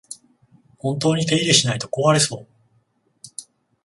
[0.79, 2.47] 本当に手入れしないと壊れそう